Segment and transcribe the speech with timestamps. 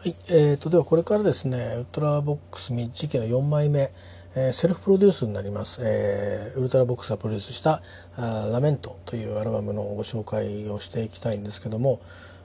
[0.00, 3.90] はい、えーと、ではこれからですねウルトラボックスミッチ期の4枚目、
[4.36, 7.82] えー、セルフプロデュースになります、えー、ウルトラボックスがプロデュースした
[8.16, 12.00] あ「ラメント」というアルバムのご紹介をしていきたいんですけども、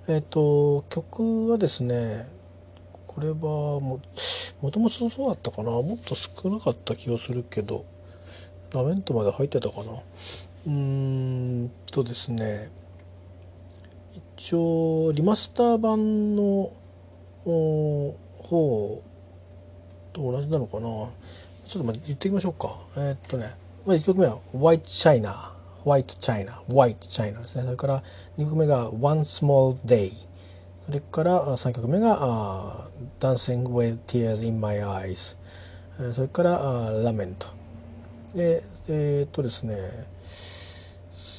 [0.07, 2.27] えーと、曲はですね
[3.05, 3.99] これはも
[4.61, 5.69] もともとそうだったかな？
[5.69, 7.85] もっと少なかった気がするけど
[8.73, 9.91] ラメントまで入ってたかな？
[10.65, 12.71] うんとですね
[14.37, 16.71] 一応リマスター版の
[17.45, 19.03] 方
[20.13, 20.87] と同じなのかな
[21.67, 23.45] ちょっと言ってみましょうかえー、っとね、
[23.85, 25.51] まあ、1曲目は「White China」
[25.83, 27.63] ホワイトチャイナ、ホワイトチャイナですね。
[27.65, 28.03] それから
[28.37, 30.09] 2曲目が One Small Day。
[30.85, 32.87] それから3曲目が
[33.19, 35.35] Dancing with Tears in My Eyes。
[36.13, 36.61] それから
[37.03, 37.35] Lament。
[38.33, 39.75] で、えー、っとですね、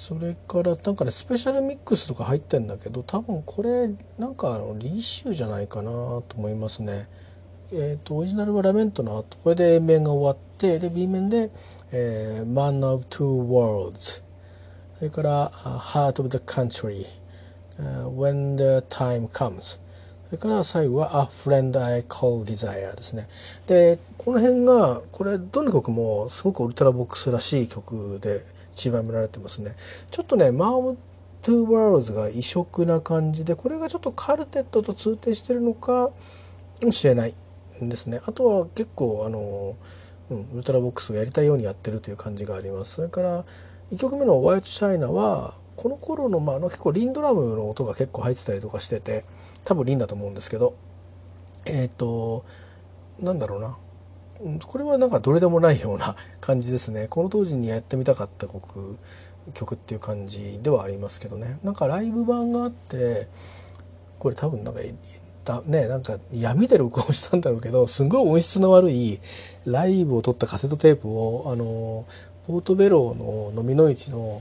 [0.05, 5.91] それからなんかねスペシャルミックスとか入ってんだけど多分これなんかあのリーシューじゃないかな
[6.29, 7.09] と思いますね。
[7.73, 11.51] えーと、オリジナルはラメントの後これで A 面が終わってで B 面で、
[11.91, 14.23] えー「Man of Two Worlds」
[14.99, 15.49] それから
[15.81, 17.07] 「Heart of the Country」
[17.81, 19.81] 「When the Time Comes」
[20.29, 23.27] それから最後は「A Friend I Call Desire」ですね。
[23.67, 29.75] でこの辺がこれどの曲もすごくウルトラボックスらしい曲で散りばめられてますね。
[30.11, 30.99] ちょっとね、 Man of
[31.43, 36.11] Two Worlds が異色な感じで、これがちょっとカルテットと通底してるのか
[36.83, 37.35] もしれない
[37.83, 38.21] んですね。
[38.27, 39.77] あとは結構、あの、
[40.31, 42.95] うん、ウルトラボックスがやりたいようにやってるという感じがあります。
[42.95, 43.45] それから、
[43.93, 49.25] 1曲目の「White China は」この頃の、まあ、の結構リンドラムの音が結構入ってたりとかしてて
[49.65, 50.75] 多分リンだと思うんですけど
[51.67, 52.45] えっ、ー、と
[53.21, 53.77] なんだろうな
[54.67, 57.07] これはなんかどれでもないような感じですね。
[57.11, 58.97] この当時にやってみたかった曲
[59.53, 61.59] 曲っていう感じではありますけどね。
[61.63, 63.29] なんかライブ版があって
[64.19, 64.81] これ多分なんか
[65.45, 69.21] だねなんか闇で録音したんだろうけどすごい音質の悪い
[69.67, 72.07] ライブを撮ったカセットテープをあの
[72.47, 74.41] ポートベローの飲みの市の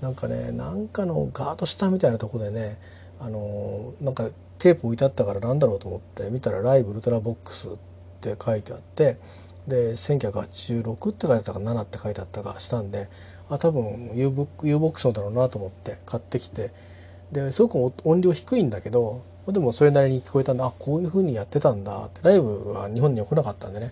[0.00, 2.78] なんかねなんかのガード下みたいなとこでね
[3.20, 7.93] あのなんかテープ置いてあったからなんだろうと思って見たら「ライブウルトラボックス」って
[8.32, 9.18] って書いてあって
[9.66, 13.08] で1986って書いてあったか7って書いてあったかしたんで
[13.48, 16.70] あ多分 U ボックスのだろうなと思って買ってきて
[17.32, 23.90] ですごく音量低いんだけどでもそれなりに聞こえたんであこういうふうにやってたんだってライブは日本には来なかったんでね、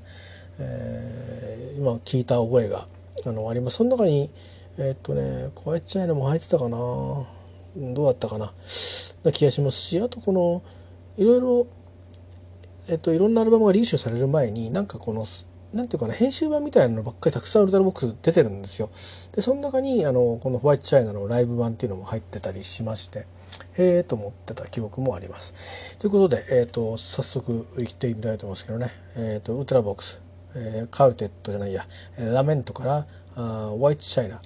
[0.58, 2.86] えー、今聞いた覚えが
[3.26, 3.76] あのあります。
[3.76, 4.30] その中に
[4.78, 7.26] えー、っとね「こうやっちゃいのも入ってたかなど
[7.76, 8.52] うだったかな
[9.24, 10.62] な気がしますしあとこの
[11.18, 11.66] いろいろ
[12.92, 15.24] えっといろんなアルバムがリリースされる前になんかこの
[15.72, 18.90] なんていうかな編集版みたいなのばっかりたくさんウルトラボックス出てるんですよ。
[19.34, 23.20] でその中にあのこのホワイトチャイナのライブ版っていうのも入ってたりしまして
[23.78, 25.96] へえと思ってた記憶もあります。
[25.98, 30.20] ということで、えーと、早速いってみたいと思いますけどね、えーと、ウルトラボックス、
[30.54, 31.86] えー、カルテットじゃないや
[32.18, 34.42] ラメントからあホワイトチャイナ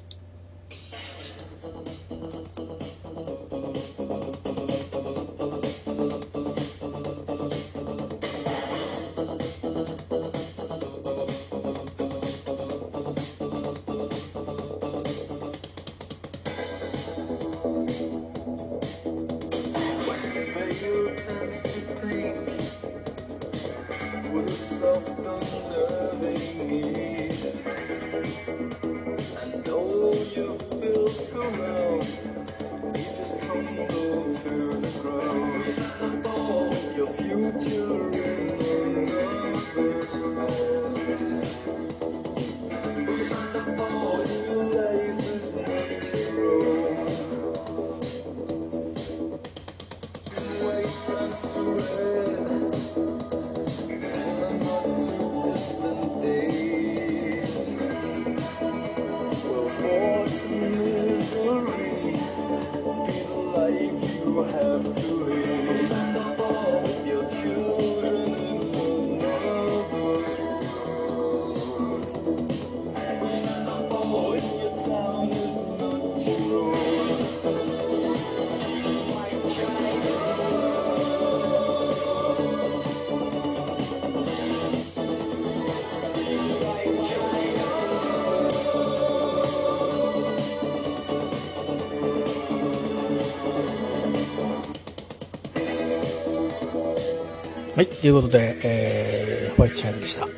[98.06, 100.22] いうことで、えー、ホワイトチャイムでした。
[100.22, 100.28] は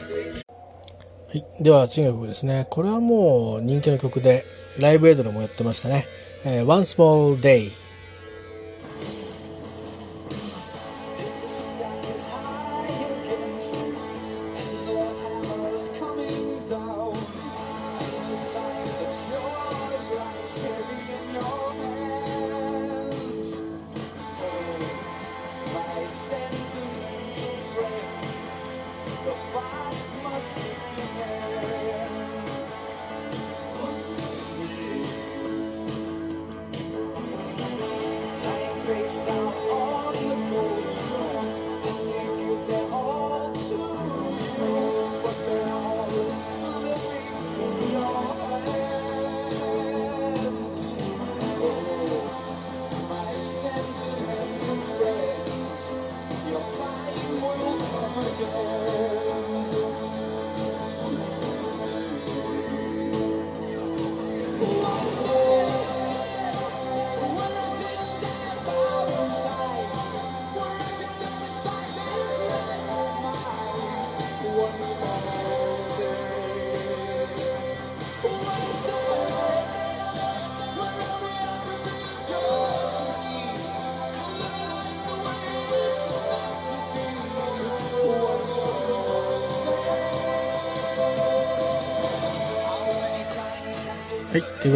[1.34, 2.66] い、では次の曲ですね。
[2.70, 4.44] これはもう人気の曲で、
[4.78, 6.06] ライブエイドでもやってましたね。
[6.44, 7.68] えー、One Small Day。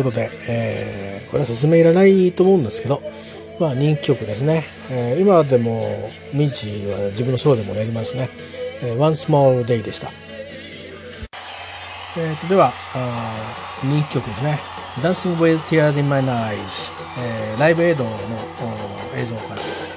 [0.02, 3.02] い、ということで、えー、これは説明いらないと思うんですけど、
[3.58, 4.64] まあ人気曲ですね。
[4.90, 8.30] えー、今でもミンチは自分のソロでもやりますね。
[8.82, 10.10] えー、One Small Day でした。
[12.14, 12.72] えーと、では
[13.82, 14.58] 人気曲ですね。
[15.00, 18.10] Dancing with Tears in My Eyes、えー、ライブエイドの
[19.16, 19.91] 映像から。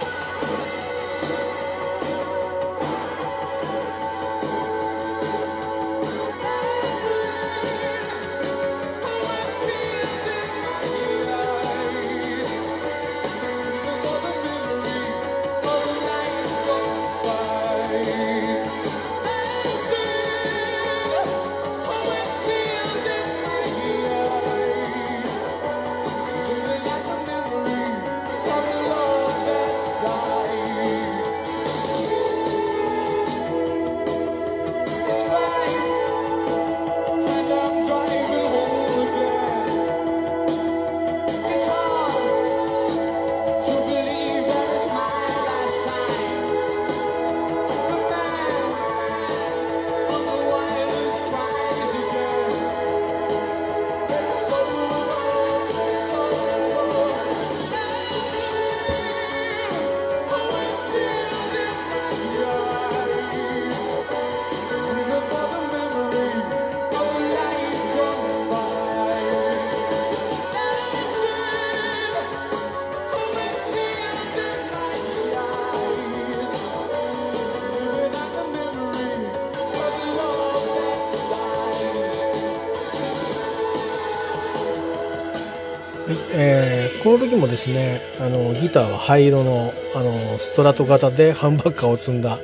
[86.05, 92.37] はいえー、この時もですねあのギターは灰色のあのストラト型でハンバッカーを積んだ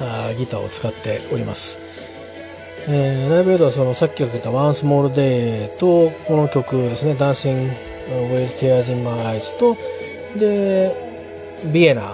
[0.00, 1.78] あギターを使っております、
[2.90, 7.70] えー、ライブエイドはそのさっきかけた「One Small Day」とこの曲ですね「Dancing
[8.32, 9.76] with Tears in My Eyes と」
[10.36, 10.92] で
[11.72, 12.12] ビエナ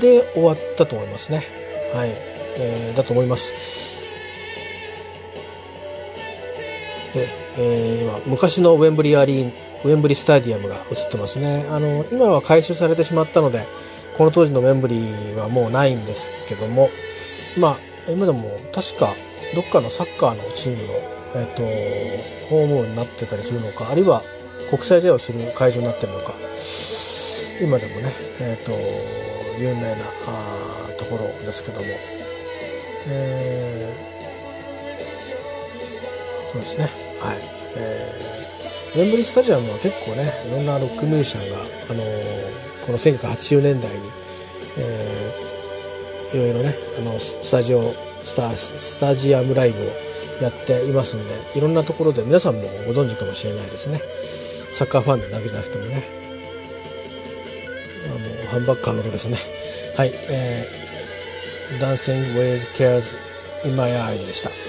[0.00, 1.42] で終わったと思いますね。
[1.94, 2.10] はい、
[2.56, 4.06] えー、だと思います。
[7.14, 11.66] で、えー、今昔のウェンブリーアリーウェンブリースタディアムが映ってますね。
[11.70, 13.64] あの今は改修されてしまったので
[14.16, 16.90] この当時のウェンブリーはもうないんですけども
[17.58, 17.76] まあ
[18.10, 19.14] 今でも確か
[19.54, 20.92] どっかのサッカーのチームの、
[21.36, 21.62] えっと、
[22.48, 24.22] ホームになってたりするのかあるいは
[24.70, 26.32] 国際試合をする会場になってるのか
[27.60, 28.72] 今でもね、えっと、
[29.60, 31.86] 有名なあところですけども、
[33.08, 36.88] えー、そうですね。
[37.20, 38.32] はい、えー
[38.94, 44.00] ウェンブリースタジアムは結構ねいろんなロックミュージシャンが、あのー、この1980年代に、
[44.78, 47.82] えー、いろいろねあのスタジオ
[48.22, 49.86] スタスタジアムライブを
[50.42, 54.00] やっていますんでいろんなところで皆さんもご存知かもしれないですね。
[54.70, 56.02] サッカーファンだけじゃなくてもね。
[58.06, 59.36] あのハンバッカーの音ですね。
[59.96, 63.16] はい、えー、Dancing with Tears
[63.66, 64.61] in My Eyes でした。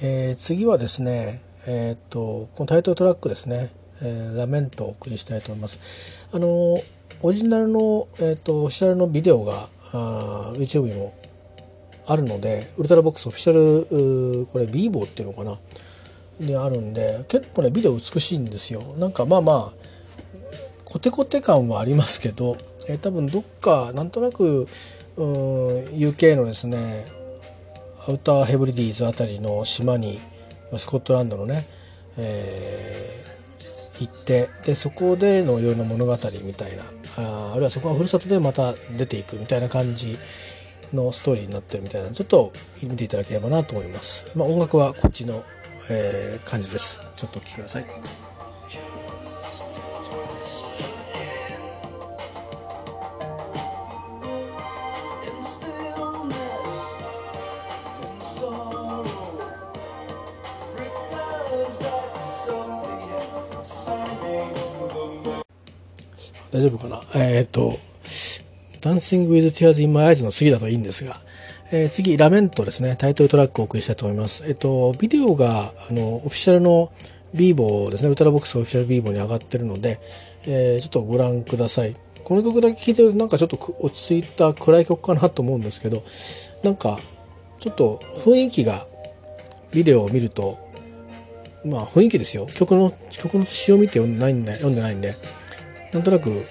[0.00, 6.28] えー、次はですね、えー、っとこのタイトルトラックですね「えー、ラメント」をお送りしたいと思います。
[6.32, 6.48] あの
[7.20, 11.12] オリジナルの、えー、っとオフィシャルのビデオがあ YouTube にも
[12.06, 15.58] あるのでウルトラボックスオフィシャルこれ b ボーっていうのかな？
[16.40, 19.88] であるんで結構ねビデオ美しいんですよなんかまあまあ
[20.84, 22.56] コテコテ感はありますけど、
[22.88, 24.68] えー、多分どっかなんとなく
[25.16, 27.04] うん UK のですね
[28.08, 30.18] ウターヘブリディーズあたりの島に
[30.76, 31.62] スコットランドのね、
[32.16, 36.84] えー、行ってでそこでのいろいろな物語みたいな
[37.18, 40.18] ああるいはそこはふるさとでまた出ていくみたいな感じ
[40.92, 44.26] のストーリーになってるみたいなちょっと見ていただければなと思います。
[44.34, 45.42] まあ、音楽はこっちの、
[45.90, 47.00] えー、感じです。
[47.16, 48.27] ちょっとお聴きください。
[66.50, 67.02] 大丈夫かな？
[67.14, 67.72] えー、っと、
[68.80, 71.20] Dancing with Tears in My Eyes の次だといいんですが、
[71.70, 74.44] えー、次、ラメントですね、タイトルトラックをお送りしたいと思います。
[74.46, 76.90] えっと、ビデオが、あの、オフィシャルの
[77.34, 80.00] ビーボーですね、ウルトラボックスオフィシャルビーボーに上がってるので、
[80.46, 81.94] えー、ちょっとご覧ください。
[82.24, 86.02] この曲だけ聴いてるとなんかちょっと落ち着いた暗い曲かなと思うんですけど、
[86.64, 86.98] なんか、
[87.60, 88.86] ちょっと雰囲気が、
[89.72, 90.58] ビデオを見ると、
[91.66, 92.46] まあ雰囲気ですよ。
[92.46, 95.16] 曲の、曲の詩を見て読んでないんで、読んでないんで、
[95.92, 96.44] なんとなく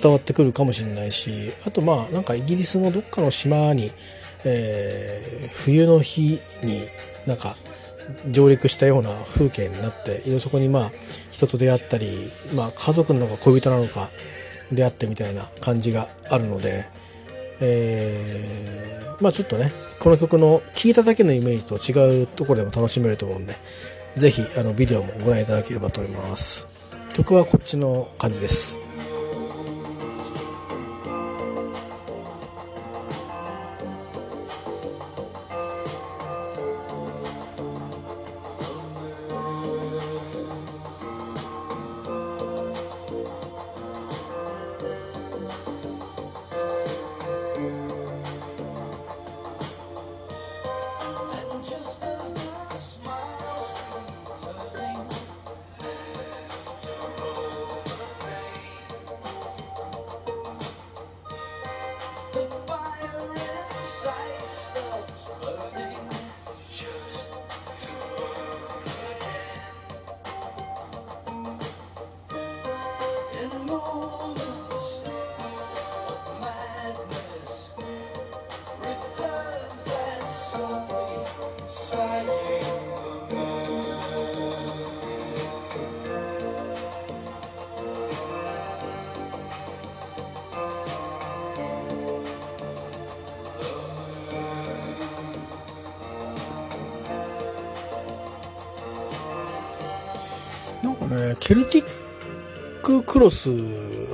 [0.00, 3.90] 伝わってくるかもしれないしあとまあなんかイギリスのどっかの島に、
[4.44, 6.80] えー、冬の日に
[7.26, 7.56] なんか
[8.30, 10.92] 上陸したような風景になってそこにまあ
[11.30, 14.08] 人と出会ったり、まあ、家族なのか恋人なのか
[14.72, 16.86] 出会ってみたいな感じがあるので、
[17.60, 23.54] えー、まあちょっとねこの曲の聴いただけのイメージと違うところでも楽しめると思うんで
[24.16, 24.42] 是非
[24.76, 26.97] ビデオもご覧いただければと思います。
[27.18, 28.87] 曲はこっちの感じです。
[101.48, 101.86] ケルティッ
[102.82, 103.50] ククロス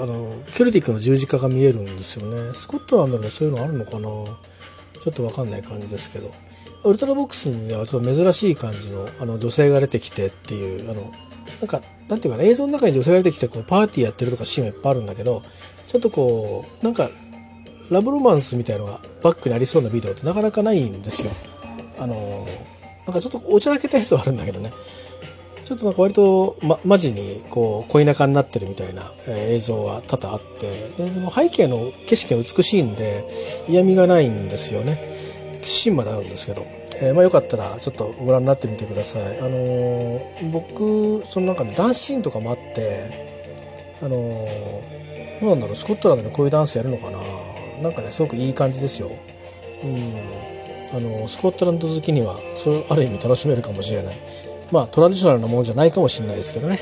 [0.01, 2.55] あのケルティックの十字架が見えるんですよね。
[2.55, 4.03] スコットランドでもそういうのあるのかな？
[4.03, 6.33] ちょっと分かんない感じですけど。
[6.85, 11.11] ウルトラボックスにはちょっと珍しい感じのあの女性が出てきてっていうあの
[11.61, 12.45] なんかなんていうかな？
[12.45, 15.43] 映像の中に女性が出てきてこうパーティーやってるとかシーンもいっぱいあるんだけど
[15.89, 17.11] ちょっとこうなんか
[17.91, 21.33] ラブロマンスみたいのがバックにありそうなビデオってなかなかないんですよ。
[21.99, 22.47] あの
[23.07, 24.73] なんかちょっとおちゃらけたやつはあるんだけどね。
[25.65, 30.71] ちょっとなんか割と、ま、マジにこう恋仲になってるみたいな、えー、映像が多々あって
[31.03, 33.27] でその背景の景色が美しいんで
[33.67, 34.99] 嫌味がないんですよね。
[35.63, 36.67] シーンまであるんですけど、
[36.97, 39.39] えー、まあ、よかったらちょっとご覧になってみてください。
[39.41, 43.33] あのー、僕その中でダンスシーンとかもあって
[44.03, 44.47] あの、
[45.41, 47.19] どうなんだろうスコットランドでこういうダンスやるのかな。
[47.83, 49.11] なんかねすごくいい感じですよ。
[49.83, 49.97] うん。
[50.95, 54.17] あのスコットランド好きにはそれある意味楽しめるかもしれない。
[54.71, 56.81] まあトラディショナルなものじゃないかもしれないですけどね。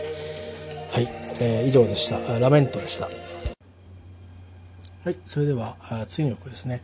[0.92, 1.08] はい、
[1.40, 2.38] えー、以上でした。
[2.38, 3.08] ラメントでした。
[5.04, 5.16] はい。
[5.24, 6.82] それでは次の曲ですね。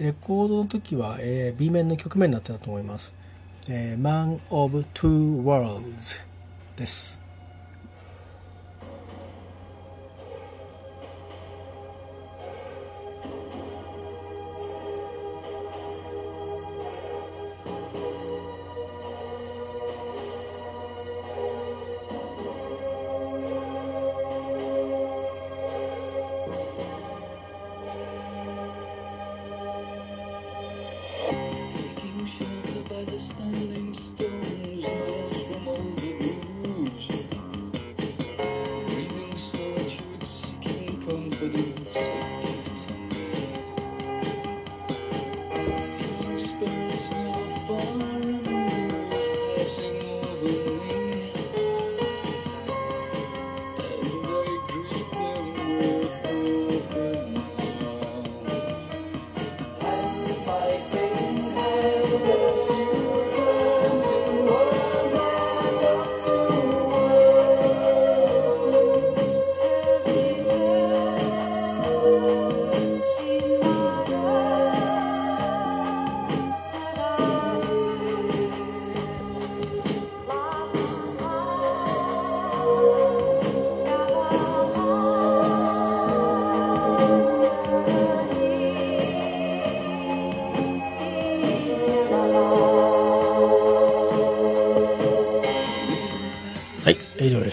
[0.00, 3.12] レコードの時は、えー、B 面の曲面になってたと思います、
[3.68, 6.24] えー、Man of Two Worlds
[6.76, 7.19] です。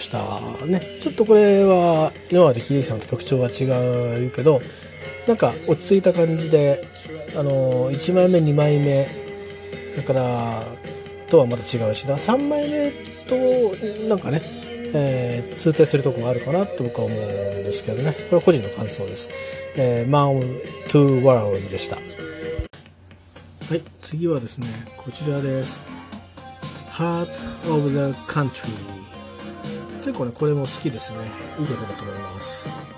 [0.08, 0.66] した。
[0.66, 3.64] ねちょっとこれは今まで秀樹さんと曲調は違
[4.26, 4.60] うけど
[5.26, 6.86] なんか落ち着いた感じで
[7.38, 9.06] あの1枚目2枚目
[9.96, 10.64] だから
[11.28, 12.90] とはまた違うしだ3枚目
[13.26, 13.36] と
[14.08, 14.40] なんかね、
[14.94, 18.12] えー、通底するとこがあるかなと僕は思うんですけどね。
[18.12, 19.28] これは個人の感想です。
[19.76, 20.40] えー、Man
[20.88, 21.96] Two Worlds でした。
[21.96, 22.02] は
[23.76, 25.86] い次はですねこちらです。
[26.92, 27.28] Heart
[27.70, 29.17] of the Country
[29.98, 31.18] 結構ねこれも好きですね。
[31.58, 32.97] いい曲だと思います。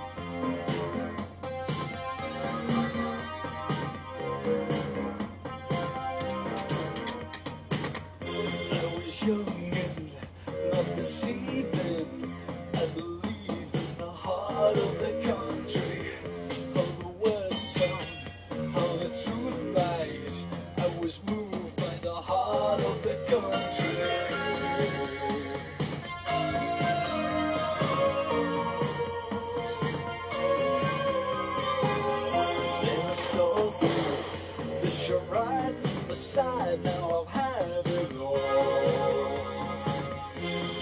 [33.70, 35.74] through This shall right
[36.08, 38.36] beside now I've had it all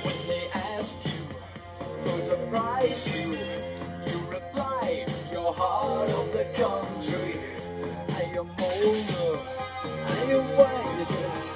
[0.05, 1.25] When they ask you
[2.05, 3.33] for the price you
[4.07, 7.41] You reply, your heart of the country.
[8.21, 9.41] I am older,
[10.07, 11.48] I am wiser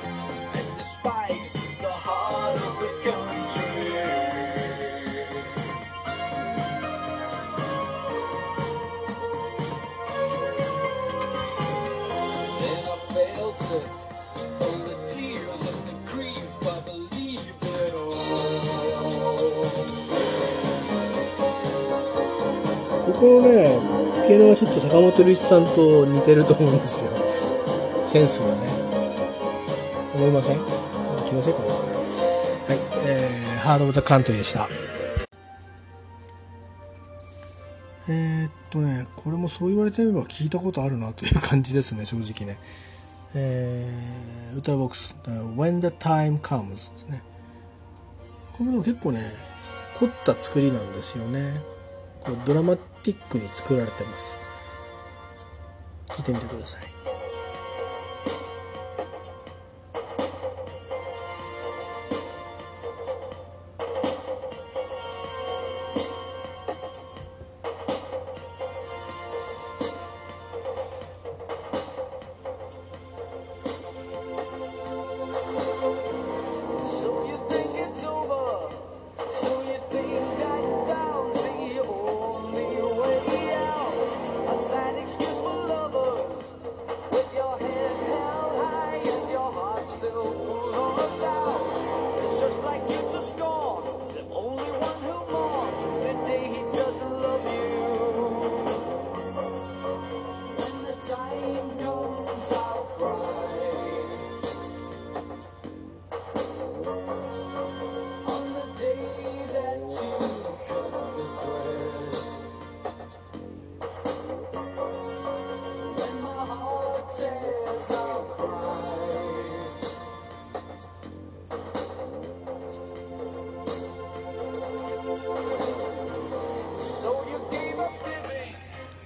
[23.22, 23.68] ここのね
[24.26, 27.12] ピアノがちょっと坂本龍一さんと似てると思うんですよ。
[28.04, 28.66] センスがね。
[30.16, 30.58] 思いません？
[31.24, 31.76] 気のせいかなはい。
[33.06, 34.68] えー、ハード・オブ・ザ・カントリーでした。
[38.08, 42.58] えー、っとねこれもそう言われてみれば聞いたことあるなという感じですね正直ね。
[43.37, 45.16] えー、歌ボックス
[45.56, 47.22] 「When the Time Comes」ですね。
[48.52, 49.22] これも結構ね
[50.00, 51.54] 凝った作りなんですよね。
[52.18, 54.38] こうドラマティックに作られてます。
[56.08, 56.91] 聞いてみてください。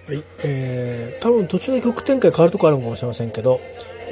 [0.07, 3.59] はい、えー、多分途中で曲展開変わるとこあるかもしれませんけど、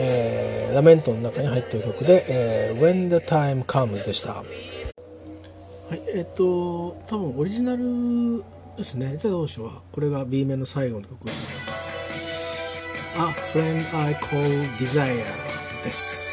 [0.00, 4.35] えー、ラメントの中に入ってる曲で、えー、When the Time Comes でした。
[4.35, 4.42] は
[5.92, 8.42] い、えっ、と、多分オリジナル
[8.76, 9.16] ですね。
[9.18, 9.70] じゃあどうしよう。
[9.92, 11.28] これが B 面の最後の曲。
[11.28, 11.30] A
[13.52, 14.42] Friend I Call
[14.78, 15.14] Desire
[15.85, 16.23] です。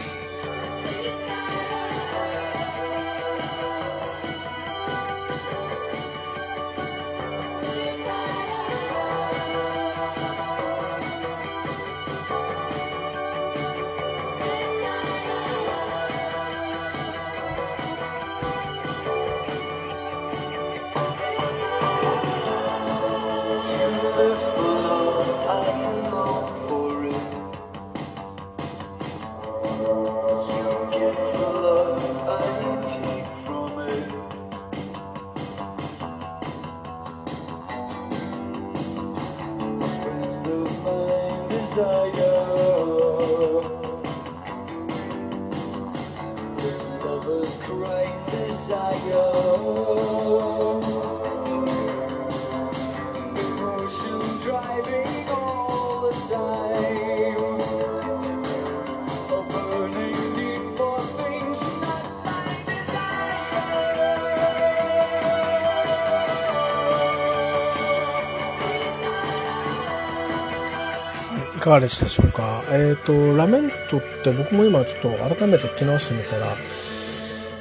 [71.61, 72.43] かがでしたでしょうか？
[72.71, 77.55] えっ、と、ラメントって僕も今ちょっと改めて聞き直してみたら、そ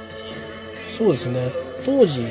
[1.07, 1.53] うですね、
[1.87, 2.25] 当時、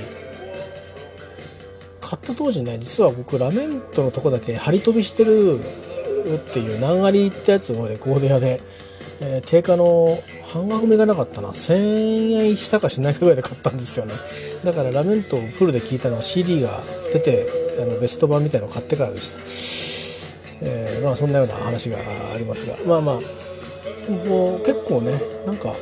[2.01, 5.59] 買った当時ね、実は僕ラメントのとこだけ張り飛びしてる
[6.35, 8.61] っていう難ありってやつをレコード屋で、
[9.21, 10.17] えー定価の
[10.51, 11.49] 半額目がなかったな。
[11.49, 14.13] 1000円したかしないかぐらいで買ったんですよね。
[14.63, 16.81] だからラメントをフルで聴いたのは CD が
[17.13, 17.47] 出て
[17.79, 20.18] あのベスト版みたいのを買ってからでした。
[20.61, 21.97] えーまあそんなような話が
[22.33, 22.87] ありますが。
[22.87, 23.15] まあまあ。
[24.27, 25.11] もう結構ね
[25.45, 25.75] なんか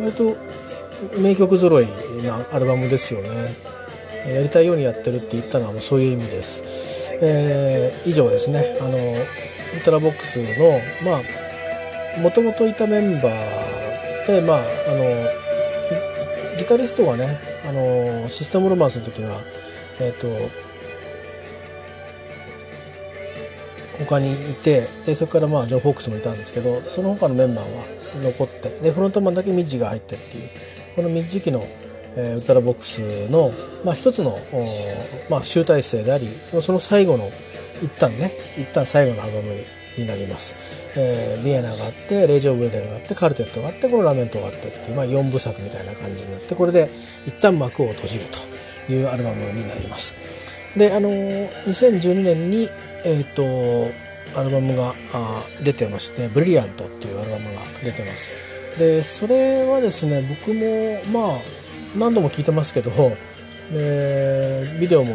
[0.00, 0.36] 割と
[1.20, 1.86] 名曲揃い
[2.24, 3.28] なアルバムですよね。
[4.32, 8.76] やりたいようにやってるって言ったのはもうそういう意味です、えー以上ですね。
[8.80, 10.46] あのウルトラボックスの
[11.04, 15.04] まあもともといたメンバーでまああの
[16.56, 19.40] ギギタリストがねあのシステムロマンスの時は
[20.00, 20.28] えっ、と
[24.08, 27.84] 他にいてでそれからまあジョン・フォックスもいたんですけどその他のメンバーは
[28.22, 30.50] 残ってでフロントマンだけミッジが入ってっていう
[30.96, 31.62] このミッジ期の、
[32.16, 33.52] えーウルトラボックスの、
[33.84, 34.66] まあ、一つの、お
[35.30, 37.30] まあ、集大成でありそのその最後の
[37.82, 39.60] 一旦ね一旦最後のアルバムに
[39.98, 40.54] になります、
[40.96, 46.88] えービエナがあってレイジ・オブ・ウェデンがあってカルテットがあってこのラメントがあってっていう、まあ、4部作みたいな感じになってこれで
[47.26, 48.26] 一旦幕を閉じる
[48.86, 50.57] というアルバムになります。
[50.76, 52.68] であの2012年に
[53.04, 53.90] えっ、と
[54.38, 54.94] アルバムが
[55.62, 58.32] 出てまして「ブリリアント」っていうアルバムが出てます。
[58.78, 61.38] でそれはですね僕もまあ
[61.96, 62.90] 何度も聞いてますけど
[63.72, 65.14] でビデオも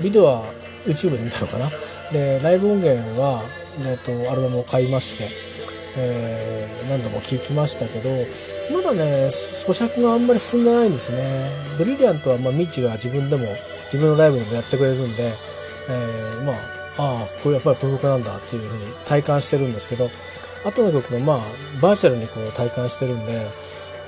[0.00, 0.44] ビデオは
[0.86, 1.70] YouTube で見たのかな。
[2.12, 3.42] でライブ音源は、
[3.86, 5.30] えっとアルバムを買いまして、
[5.96, 6.54] えー
[6.88, 8.10] 何度も聴きましたけど
[8.70, 11.50] まだね咀嚼があんまり進んでないんですね。
[11.78, 13.46] ブリリアントは、まあ、ミッチが自分でも
[13.94, 15.34] 自分のライブでもやってくれるんで、
[15.88, 16.56] えーまあ
[16.96, 20.10] ああこれやっぱりこの曲なんだっていうふうに体感してるんですけど
[20.64, 21.40] 後の曲もまあ
[21.80, 23.32] バーチャルにこう体感してるんで、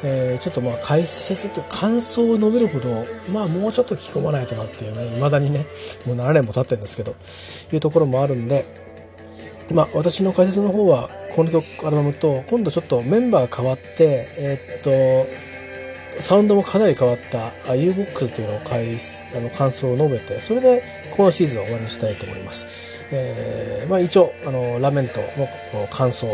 [0.04, 5.66] えーちょっとまあ解説と感想を述べるほどまあもうちょっと聞き込まないとなっていうね未だにね
[6.06, 7.14] もう7年も経ってるんですけど
[7.76, 8.64] いうところもあるんで
[9.72, 14.82] まあ私の解説の方はこの曲アルバムと今度ちょっとメンバー変わってえーっ
[15.26, 15.46] と
[16.20, 20.82] サウンドもかなり変わったあ U-BOX というのを返すあの感想を述べてそれで
[21.16, 22.66] このシーズンを終わりにしたいと思います、
[23.12, 25.20] えーまあ一応あのラメント
[25.72, 26.26] の感想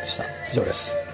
[0.00, 1.11] でした以上です。